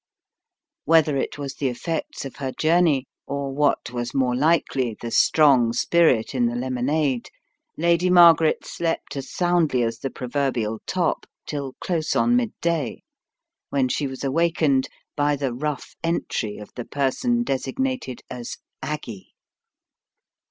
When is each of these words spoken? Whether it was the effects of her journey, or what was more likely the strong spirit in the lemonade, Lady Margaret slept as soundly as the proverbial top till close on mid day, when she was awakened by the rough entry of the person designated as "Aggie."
Whether 0.85 1.15
it 1.17 1.37
was 1.37 1.53
the 1.53 1.67
effects 1.67 2.25
of 2.25 2.37
her 2.37 2.51
journey, 2.51 3.05
or 3.27 3.53
what 3.53 3.91
was 3.91 4.15
more 4.15 4.35
likely 4.35 4.97
the 4.99 5.11
strong 5.11 5.73
spirit 5.73 6.33
in 6.33 6.47
the 6.47 6.55
lemonade, 6.55 7.29
Lady 7.77 8.09
Margaret 8.09 8.65
slept 8.65 9.15
as 9.15 9.31
soundly 9.31 9.83
as 9.83 9.99
the 9.99 10.09
proverbial 10.09 10.79
top 10.87 11.27
till 11.45 11.73
close 11.73 12.15
on 12.15 12.35
mid 12.35 12.51
day, 12.61 13.03
when 13.69 13.87
she 13.89 14.07
was 14.07 14.23
awakened 14.23 14.89
by 15.15 15.35
the 15.35 15.53
rough 15.53 15.93
entry 16.03 16.57
of 16.57 16.71
the 16.75 16.85
person 16.85 17.43
designated 17.43 18.21
as 18.27 18.57
"Aggie." 18.81 19.35